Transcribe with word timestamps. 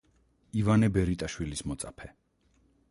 ივანე 0.61 0.89
ბერიტაშვილის 0.95 1.65
მოწაფე. 1.73 2.13